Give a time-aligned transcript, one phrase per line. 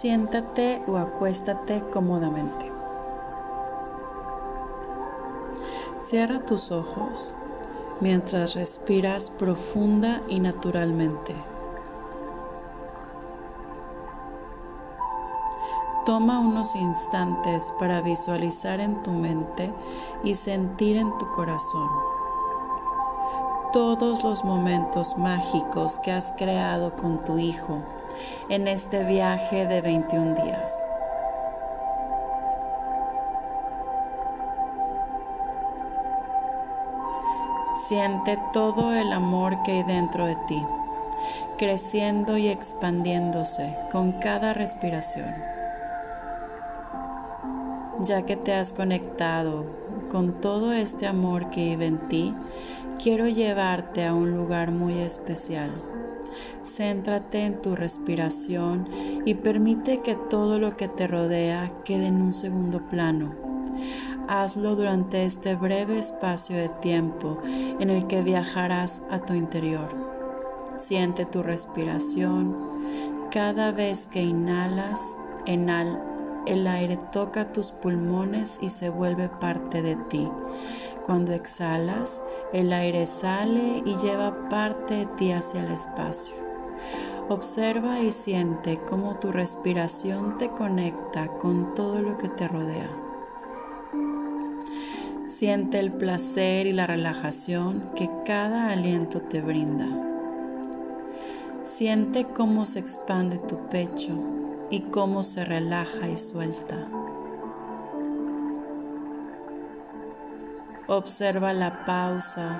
[0.00, 2.72] Siéntate o acuéstate cómodamente.
[6.00, 7.36] Cierra tus ojos
[8.00, 11.36] mientras respiras profunda y naturalmente.
[16.04, 19.72] Toma unos instantes para visualizar en tu mente
[20.24, 21.88] y sentir en tu corazón
[23.72, 27.80] todos los momentos mágicos que has creado con tu hijo
[28.48, 30.72] en este viaje de 21 días.
[37.88, 40.62] Siente todo el amor que hay dentro de ti,
[41.58, 45.54] creciendo y expandiéndose con cada respiración
[48.00, 49.64] ya que te has conectado
[50.10, 52.34] con todo este amor que vive en ti,
[53.02, 55.70] quiero llevarte a un lugar muy especial.
[56.64, 58.88] Céntrate en tu respiración
[59.24, 63.34] y permite que todo lo que te rodea quede en un segundo plano.
[64.28, 69.88] Hazlo durante este breve espacio de tiempo en el que viajarás a tu interior.
[70.76, 72.56] Siente tu respiración.
[73.30, 75.00] Cada vez que inhalas,
[75.46, 76.14] inhala
[76.46, 80.28] el aire toca tus pulmones y se vuelve parte de ti.
[81.06, 82.22] Cuando exhalas,
[82.54, 86.36] el aire sale y lleva parte de ti hacia el espacio.
[87.28, 92.90] Observa y siente cómo tu respiración te conecta con todo lo que te rodea.
[95.26, 99.88] Siente el placer y la relajación que cada aliento te brinda.
[101.64, 104.12] Siente cómo se expande tu pecho
[104.70, 106.86] y cómo se relaja y suelta.
[110.86, 112.58] Observa la pausa,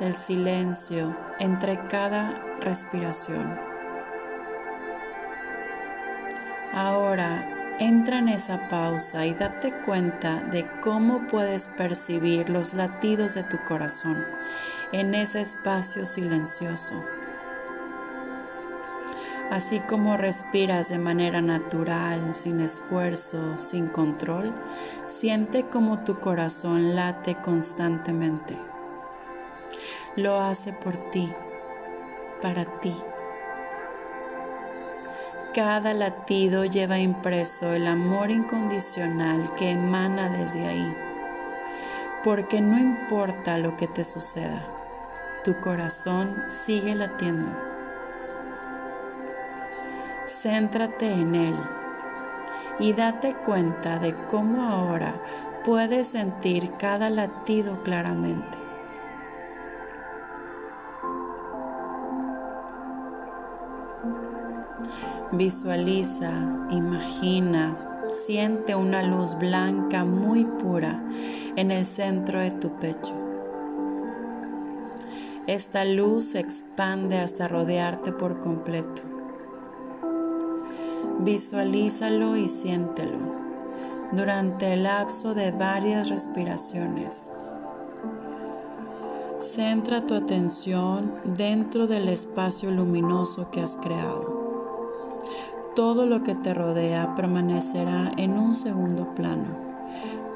[0.00, 3.58] el silencio entre cada respiración.
[6.72, 13.42] Ahora entra en esa pausa y date cuenta de cómo puedes percibir los latidos de
[13.42, 14.24] tu corazón
[14.92, 16.94] en ese espacio silencioso.
[19.50, 24.54] Así como respiras de manera natural, sin esfuerzo, sin control,
[25.06, 28.58] siente como tu corazón late constantemente.
[30.16, 31.30] Lo hace por ti,
[32.40, 32.94] para ti.
[35.54, 40.96] Cada latido lleva impreso el amor incondicional que emana desde ahí,
[42.24, 44.66] porque no importa lo que te suceda,
[45.44, 47.73] tu corazón sigue latiendo
[50.44, 51.56] Céntrate en Él
[52.78, 55.14] y date cuenta de cómo ahora
[55.64, 58.58] puedes sentir cada latido claramente.
[65.32, 66.30] Visualiza,
[66.70, 67.74] imagina,
[68.12, 71.00] siente una luz blanca muy pura
[71.56, 73.14] en el centro de tu pecho.
[75.46, 79.13] Esta luz se expande hasta rodearte por completo.
[81.24, 83.16] Visualízalo y siéntelo
[84.12, 87.30] durante el lapso de varias respiraciones.
[89.40, 95.22] Centra tu atención dentro del espacio luminoso que has creado.
[95.74, 99.46] Todo lo que te rodea permanecerá en un segundo plano.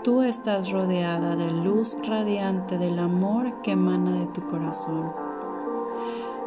[0.02, 5.12] Tú estás rodeada de luz radiante del amor que emana de tu corazón.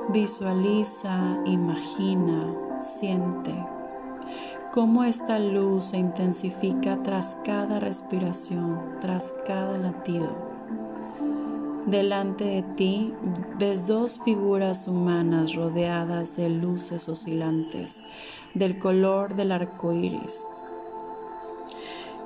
[0.09, 3.53] Visualiza, imagina, siente
[4.73, 10.29] cómo esta luz se intensifica tras cada respiración, tras cada latido.
[11.85, 13.13] Delante de ti
[13.59, 18.03] ves dos figuras humanas rodeadas de luces oscilantes
[18.53, 20.45] del color del arco iris.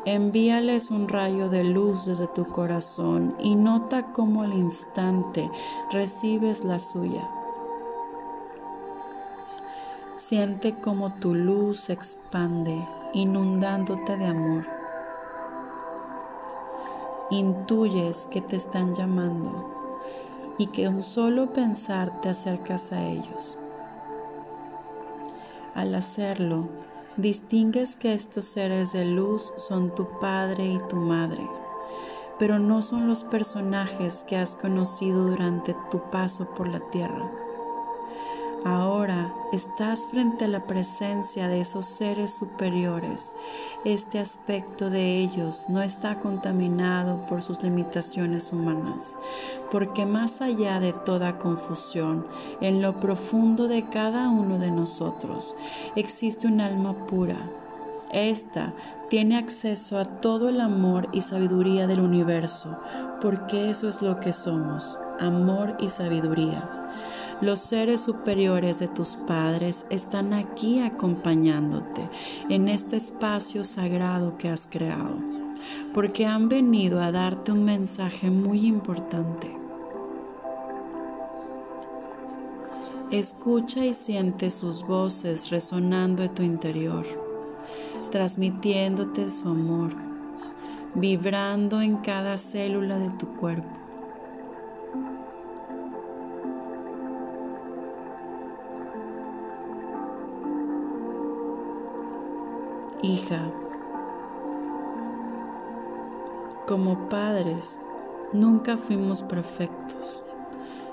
[0.05, 5.49] Envíales un rayo de luz desde tu corazón y nota cómo al instante
[5.91, 7.27] recibes la suya.
[10.17, 14.65] Siente como tu luz se expande, inundándote de amor.
[17.29, 23.57] Intuyes que te están llamando y que un solo pensar te acercas a ellos.
[25.73, 26.69] Al hacerlo,
[27.17, 31.45] distingues que estos seres de luz son tu padre y tu madre,
[32.39, 37.29] pero no son los personajes que has conocido durante tu paso por la tierra
[38.65, 43.31] Ahora estás frente a la presencia de esos seres superiores.
[43.83, 49.17] Este aspecto de ellos no está contaminado por sus limitaciones humanas,
[49.71, 52.25] porque más allá de toda confusión,
[52.59, 55.55] en lo profundo de cada uno de nosotros
[55.95, 57.37] existe un alma pura.
[58.11, 58.73] Esta
[59.11, 62.79] tiene acceso a todo el amor y sabiduría del universo,
[63.21, 66.84] porque eso es lo que somos, amor y sabiduría.
[67.41, 72.07] Los seres superiores de tus padres están aquí acompañándote
[72.49, 75.17] en este espacio sagrado que has creado,
[75.93, 79.53] porque han venido a darte un mensaje muy importante.
[83.11, 87.05] Escucha y siente sus voces resonando en tu interior,
[88.11, 89.91] transmitiéndote su amor,
[90.93, 93.84] vibrando en cada célula de tu cuerpo.
[103.01, 103.51] Hija.
[106.67, 107.79] Como padres,
[108.33, 110.23] nunca fuimos perfectos.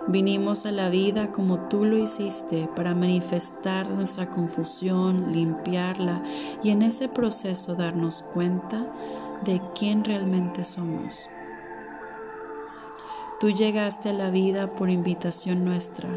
[0.08, 6.22] Vinimos a la vida como tú lo hiciste para manifestar nuestra confusión, limpiarla
[6.62, 8.92] y en ese proceso darnos cuenta
[9.44, 11.28] de quién realmente somos.
[13.38, 16.08] Tú llegaste a la vida por invitación nuestra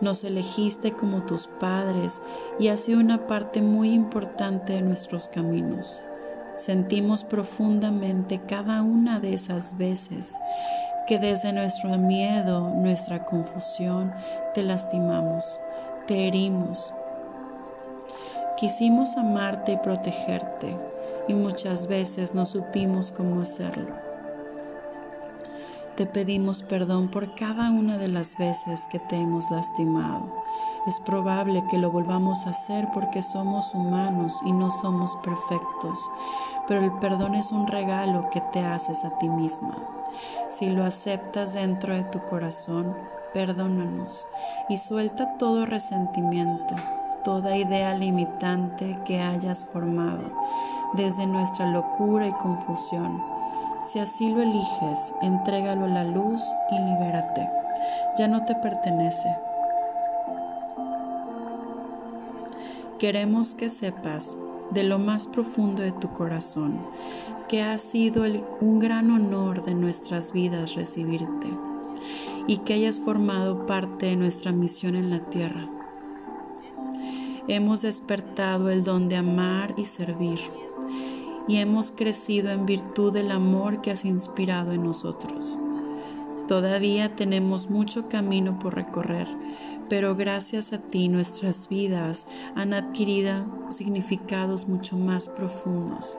[0.00, 2.20] nos elegiste como tus padres
[2.58, 6.02] y has sido una parte muy importante de nuestros caminos.
[6.56, 10.32] Sentimos profundamente cada una de esas veces
[11.06, 14.12] que desde nuestro miedo, nuestra confusión,
[14.54, 15.58] te lastimamos,
[16.06, 16.92] te herimos.
[18.58, 20.76] Quisimos amarte y protegerte
[21.28, 24.07] y muchas veces no supimos cómo hacerlo.
[25.98, 30.44] Te pedimos perdón por cada una de las veces que te hemos lastimado.
[30.86, 35.98] Es probable que lo volvamos a hacer porque somos humanos y no somos perfectos,
[36.68, 39.74] pero el perdón es un regalo que te haces a ti misma.
[40.50, 42.96] Si lo aceptas dentro de tu corazón,
[43.34, 44.24] perdónanos
[44.68, 46.76] y suelta todo resentimiento,
[47.24, 50.30] toda idea limitante que hayas formado
[50.92, 53.37] desde nuestra locura y confusión
[53.92, 57.48] si así lo eliges, entrégalo a la luz y libérate.
[58.18, 59.34] Ya no te pertenece.
[62.98, 64.36] Queremos que sepas
[64.70, 66.80] de lo más profundo de tu corazón
[67.48, 68.24] que ha sido
[68.60, 71.48] un gran honor de nuestras vidas recibirte
[72.46, 75.66] y que hayas formado parte de nuestra misión en la tierra.
[77.46, 80.38] Hemos despertado el don de amar y servir
[81.48, 85.58] y hemos crecido en virtud del amor que has inspirado en nosotros.
[86.46, 89.26] Todavía tenemos mucho camino por recorrer,
[89.88, 96.18] pero gracias a ti nuestras vidas han adquirido significados mucho más profundos.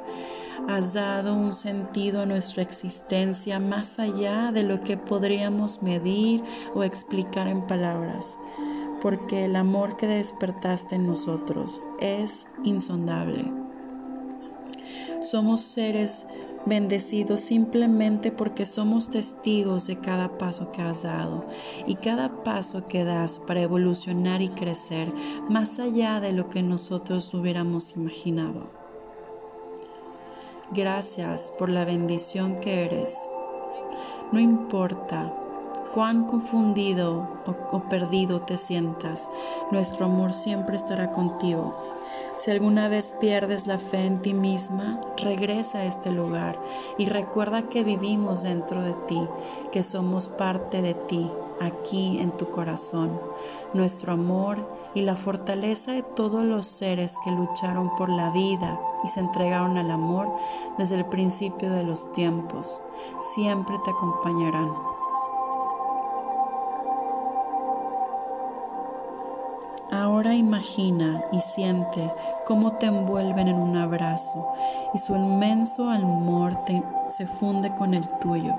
[0.68, 6.44] Has dado un sentido a nuestra existencia más allá de lo que podríamos medir
[6.76, 8.38] o explicar en palabras,
[9.02, 13.59] porque el amor que despertaste en nosotros es insondable.
[15.22, 16.26] Somos seres
[16.66, 21.46] bendecidos simplemente porque somos testigos de cada paso que has dado
[21.88, 25.12] y cada paso que das para evolucionar y crecer
[25.50, 28.68] más allá de lo que nosotros hubiéramos imaginado.
[30.72, 33.14] Gracias por la bendición que eres.
[34.32, 35.34] No importa
[35.94, 37.28] cuán confundido
[37.72, 39.28] o, perdido te sientas,
[39.72, 41.76] nuestro amor siempre estará contigo
[42.38, 46.60] si alguna vez pierdes la fe en ti misma, regresa a este lugar
[46.98, 49.22] y recuerda que vivimos dentro de ti,
[49.72, 53.20] que somos parte de ti, aquí en tu corazón.
[53.74, 54.58] Nuestro amor
[54.94, 59.78] y la fortaleza de todos los seres que lucharon por la vida y se entregaron
[59.78, 60.32] al amor
[60.78, 62.82] desde el principio de los tiempos,
[63.36, 64.99] siempre te acompañarán.
[70.40, 72.12] Imagina y siente
[72.46, 74.48] cómo te envuelven en un abrazo
[74.94, 76.58] y su inmenso amor
[77.10, 78.56] se funde con el tuyo.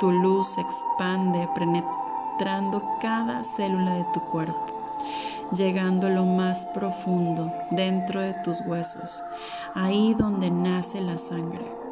[0.00, 4.66] Tu luz se expande penetrando cada célula de tu cuerpo,
[5.52, 9.22] llegando a lo más profundo dentro de tus huesos,
[9.74, 11.83] ahí donde nace la sangre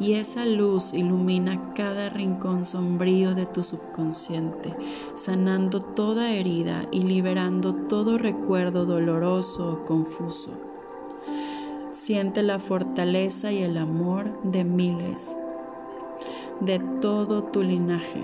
[0.00, 4.74] y esa luz ilumina cada rincón sombrío de tu subconsciente,
[5.16, 10.50] sanando toda herida y liberando todo recuerdo doloroso o confuso.
[11.92, 15.20] Siente la fortaleza y el amor de miles,
[16.60, 18.22] de todo tu linaje.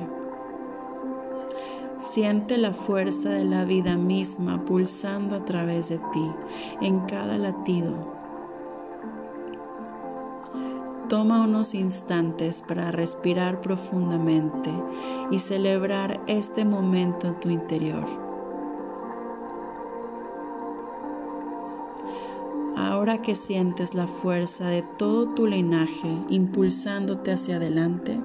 [1.98, 6.30] Siente la fuerza de la vida misma pulsando a través de ti
[6.80, 8.13] en cada latido.
[11.08, 14.70] Toma unos instantes para respirar profundamente
[15.30, 18.06] y celebrar este momento en tu interior.
[22.76, 28.18] Ahora que sientes la fuerza de todo tu linaje impulsándote hacia adelante,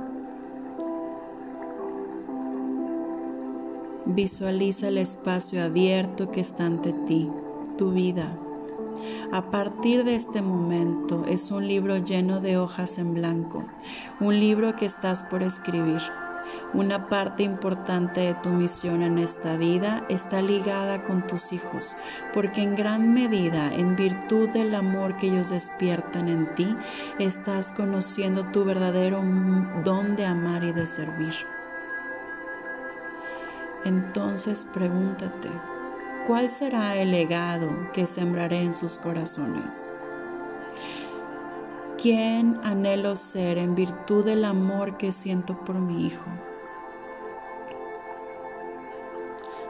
[4.05, 7.29] visualiza el espacio abierto que está ante ti,
[7.77, 8.37] tu vida
[9.31, 13.63] a partir de este momento es un libro lleno de hojas en blanco,
[14.19, 16.01] un libro que estás por escribir.
[16.73, 21.95] Una parte importante de tu misión en esta vida está ligada con tus hijos,
[22.33, 26.75] porque en gran medida, en virtud del amor que ellos despiertan en ti,
[27.19, 29.21] estás conociendo tu verdadero
[29.83, 31.35] don de amar y de servir.
[33.85, 35.49] Entonces pregúntate,
[36.29, 39.87] ¿cuál será el legado que sembraré en sus corazones?
[41.99, 46.29] ¿Quién anhelo ser en virtud del amor que siento por mi hijo?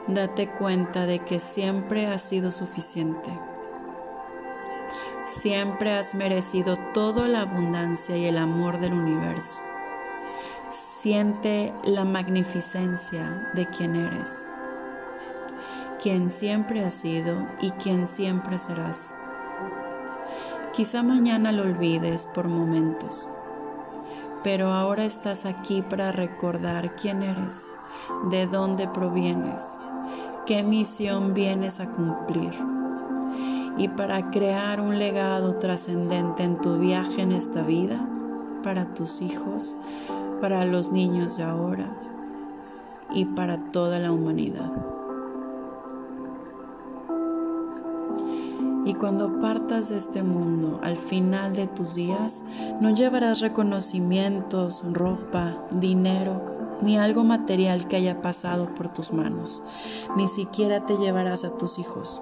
[0.06, 3.30] Date cuenta de que siempre has sido suficiente.
[5.38, 9.62] Siempre has merecido toda la abundancia y el amor del universo.
[11.00, 14.49] Siente la magnificencia de quien eres
[16.02, 19.14] quien siempre has sido y quien siempre serás.
[20.72, 23.28] Quizá mañana lo olvides por momentos,
[24.42, 27.56] pero ahora estás aquí para recordar quién eres,
[28.30, 29.62] de dónde provienes,
[30.46, 32.52] qué misión vienes a cumplir
[33.76, 37.98] y para crear un legado trascendente en tu viaje en esta vida,
[38.62, 39.76] para tus hijos,
[40.40, 41.86] para los niños de ahora
[43.12, 44.70] y para toda la humanidad.
[48.90, 52.42] Y cuando partas de este mundo, al final de tus días,
[52.80, 59.62] no llevarás reconocimientos, ropa, dinero, ni algo material que haya pasado por tus manos.
[60.16, 62.20] Ni siquiera te llevarás a tus hijos.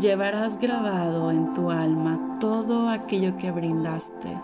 [0.00, 4.40] Llevarás grabado en tu alma todo aquello que brindaste,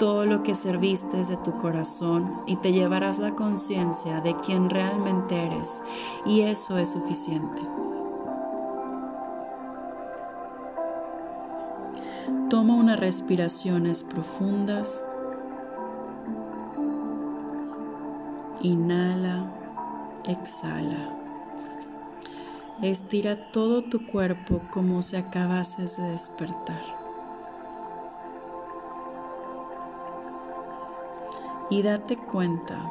[0.00, 5.36] todo lo que serviste de tu corazón y te llevarás la conciencia de quién realmente
[5.36, 5.84] eres
[6.26, 7.62] y eso es suficiente.
[12.50, 15.04] Toma unas respiraciones profundas.
[18.60, 19.46] Inhala,
[20.24, 21.10] exhala.
[22.82, 26.82] Estira todo tu cuerpo como si acabases de despertar.
[31.70, 32.90] Y date cuenta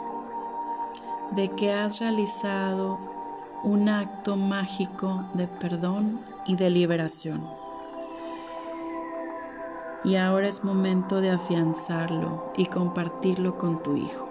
[1.31, 2.99] de que has realizado
[3.63, 7.66] un acto mágico de perdón y de liberación
[10.07, 14.29] y ahora es momento de afianzarlo y compartirlo con tu hijo.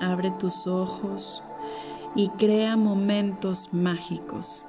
[0.00, 1.42] Abre tus ojos
[2.14, 4.64] y crea momentos mágicos.